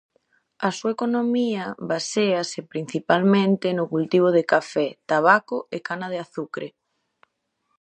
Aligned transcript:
A 0.67 0.69
súa 0.77 0.93
economía 0.97 1.65
baséase 1.91 2.59
principalmente 2.73 3.67
no 3.77 3.85
cultivo 3.93 4.27
de 4.37 4.43
café, 4.53 4.87
tabaco 5.11 5.57
e 5.75 5.77
cana 5.87 6.07
de 6.13 6.17
azucre. 6.25 6.67